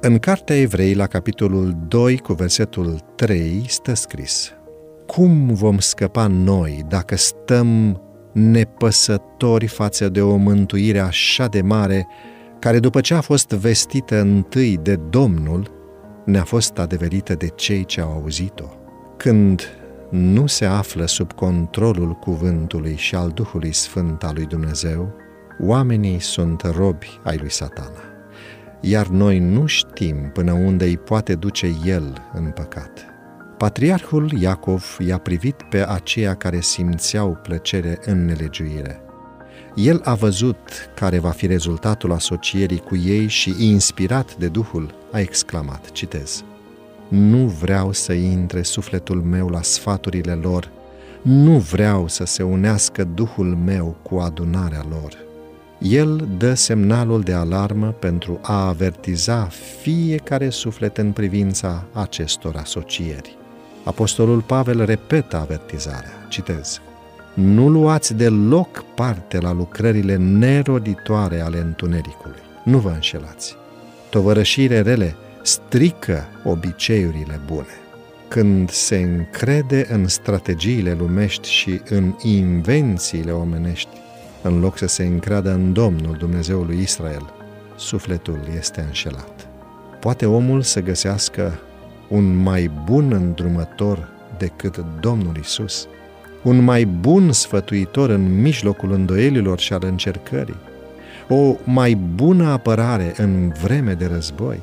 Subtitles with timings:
[0.00, 4.52] În Cartea Evrei, la capitolul 2, cu versetul 3, stă scris
[5.06, 8.00] Cum vom scăpa noi dacă stăm
[8.32, 12.06] nepăsători față de o mântuire așa de mare,
[12.58, 15.70] care după ce a fost vestită întâi de Domnul,
[16.24, 18.68] ne-a fost adeverită de cei ce au auzit-o?
[19.16, 19.62] Când
[20.10, 25.14] nu se află sub controlul cuvântului și al Duhului Sfânt al lui Dumnezeu,
[25.60, 28.17] oamenii sunt robi ai lui satana
[28.80, 33.04] iar noi nu știm până unde îi poate duce el în păcat.
[33.56, 39.00] Patriarhul Iacov i-a privit pe aceia care simțeau plăcere în nelegiuire.
[39.74, 45.18] El a văzut care va fi rezultatul asocierii cu ei și, inspirat de Duhul, a
[45.18, 46.44] exclamat, citez,
[47.08, 50.70] Nu vreau să intre sufletul meu la sfaturile lor,
[51.22, 55.27] nu vreau să se unească Duhul meu cu adunarea lor
[55.78, 59.48] el dă semnalul de alarmă pentru a avertiza
[59.80, 63.36] fiecare suflet în privința acestor asocieri.
[63.84, 66.80] Apostolul Pavel repetă avertizarea, citez,
[67.34, 72.40] Nu luați deloc parte la lucrările neroditoare ale întunericului.
[72.64, 73.56] Nu vă înșelați.
[74.10, 77.76] Tovărășire rele strică obiceiurile bune.
[78.28, 83.96] Când se încrede în strategiile lumești și în invențiile omenești,
[84.48, 87.32] în loc să se încreadă în Domnul Dumnezeului Israel,
[87.76, 89.48] sufletul este înșelat.
[90.00, 91.60] Poate omul să găsească
[92.08, 95.86] un mai bun îndrumător decât Domnul Isus,
[96.42, 100.56] un mai bun sfătuitor în mijlocul îndoielilor și al încercării,
[101.28, 104.60] o mai bună apărare în vreme de război,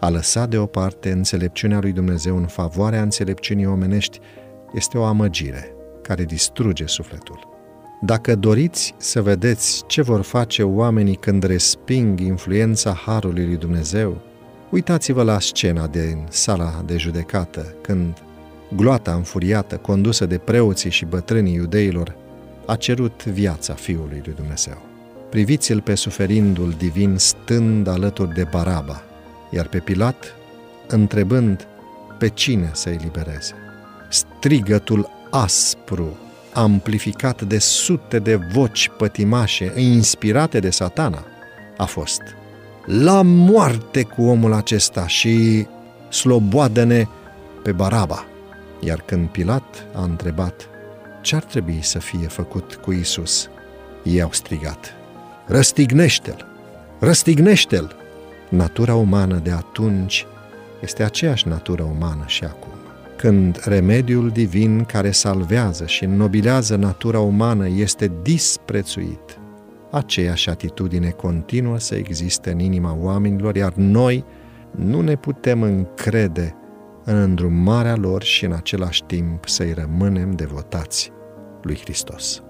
[0.00, 4.20] a lăsa deoparte înțelepciunea lui Dumnezeu în favoarea înțelepciunii omenești
[4.74, 7.53] este o amăgire care distruge sufletul.
[8.04, 14.20] Dacă doriți să vedeți ce vor face oamenii când resping influența Harului lui Dumnezeu,
[14.70, 18.22] uitați-vă la scena din sala de judecată, când
[18.76, 22.16] gloata înfuriată, condusă de preoții și bătrânii iudeilor,
[22.66, 24.82] a cerut viața Fiului lui Dumnezeu.
[25.30, 29.02] Priviți-l pe suferindul divin stând alături de Baraba,
[29.50, 30.34] iar pe Pilat
[30.88, 31.66] întrebând
[32.18, 33.54] pe cine să elibereze.
[34.08, 36.18] Strigătul aspru
[36.54, 41.24] amplificat de sute de voci pătimașe inspirate de satana,
[41.76, 42.20] a fost
[42.84, 45.66] La moarte cu omul acesta și
[46.08, 47.06] sloboadă-ne
[47.62, 48.24] pe Baraba.
[48.80, 50.68] Iar când Pilat a întrebat
[51.20, 53.48] ce ar trebui să fie făcut cu Isus,
[54.02, 54.94] ei au strigat
[55.46, 56.46] Răstignește-l!
[56.98, 57.96] Răstignește-l!
[58.48, 60.26] Natura umană de atunci
[60.82, 62.83] este aceeași natură umană și acum
[63.24, 69.38] când remediul divin care salvează și înnobilează natura umană este disprețuit,
[69.90, 74.24] aceeași atitudine continuă să existe în inima oamenilor, iar noi
[74.70, 76.54] nu ne putem încrede
[77.04, 81.12] în îndrumarea lor și în același timp să-i rămânem devotați
[81.62, 82.42] lui Hristos.